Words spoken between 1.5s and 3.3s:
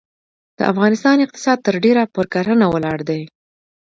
ترډیره پرکرهڼه ولاړ دی.